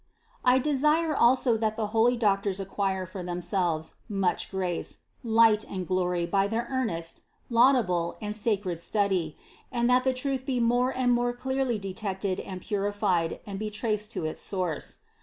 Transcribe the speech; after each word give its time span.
78. 0.43 0.55
"I 0.59 0.63
desire 0.63 1.15
also 1.15 1.57
that 1.57 1.75
the 1.77 1.85
holy 1.93 2.17
doctors 2.17 2.59
acquire 2.59 3.05
for 3.05 3.21
themselves 3.21 3.97
much 4.09 4.49
grace, 4.49 5.01
light 5.21 5.63
and 5.65 5.87
glory 5.87 6.25
by 6.25 6.47
their 6.47 6.65
earnest, 6.71 7.21
laudable 7.51 8.17
and 8.19 8.35
sacred 8.35 8.79
study, 8.79 9.37
and 9.71 9.87
that 9.91 10.03
the 10.03 10.11
truth 10.11 10.43
be 10.43 10.59
more 10.59 10.89
and 10.89 11.11
more 11.11 11.33
clearly 11.33 11.77
detected 11.77 12.39
and 12.39 12.61
purified, 12.61 13.41
and 13.45 13.59
be 13.59 13.69
traced 13.69 14.11
to 14.13 14.25
its 14.25 14.41
source. 14.41 14.97